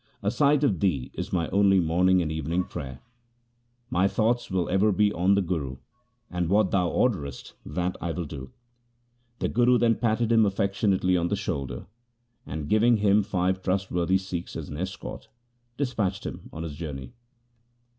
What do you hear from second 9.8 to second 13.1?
patted him affectionately on the shoulder, and, giving